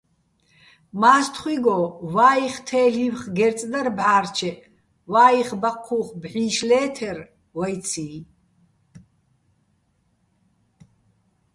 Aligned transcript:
მა́სთხუჲგო 1.01 1.77
ვაიხ 2.13 2.55
თე́ლ'ი́ვხ 2.67 3.21
გერწ 3.37 3.59
დარ 3.71 3.87
ბჵა́რჩეჸ, 3.97 4.59
ვაიხ 5.11 5.49
ბაჴჴუ́ხ 5.61 6.07
ბჵი́შ 6.21 6.55
ლე́თერ 6.69 7.17
ვაჲციჼ. 7.57 8.11